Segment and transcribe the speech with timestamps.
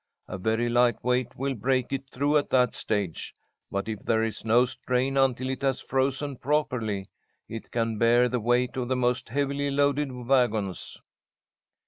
[0.27, 3.35] A very light weight will break it through at that stage,
[3.69, 7.05] but if there is no strain until it has frozen properly,
[7.47, 10.97] it can bear the weight of the most heavily loaded wagons."